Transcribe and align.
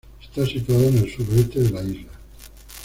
Está 0.19 0.47
situado 0.47 0.85
en 0.85 0.97
el 0.97 1.11
suroeste 1.13 1.59
de 1.59 1.69
la 1.69 1.83
isla. 1.83 2.09